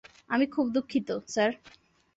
আমি 0.29 0.45
খুব 0.47 0.65
দুঃখিত, 0.69 1.09
স্যার। 1.27 1.51